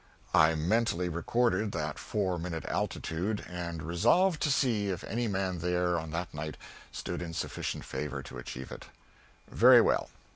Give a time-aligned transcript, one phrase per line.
[0.33, 5.99] I mentally recorded that four minute altitude, and resolved to see if any man there
[5.99, 6.57] on that night
[6.91, 8.87] stood in sufficient favor to achieve it.
[9.47, 10.09] Very well.